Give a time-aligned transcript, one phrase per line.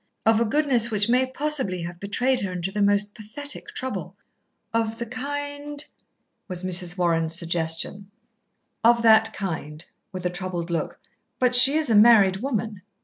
[0.25, 4.15] Of a goodness which may possibly have betrayed her into the most pathetic trouble."
[4.73, 5.85] "Of the kind?"
[6.47, 6.97] was Mrs.
[6.97, 8.09] Warren's suggestion.
[8.83, 10.99] "Of that kind," with a troubled look;
[11.37, 12.81] "but she is a married woman."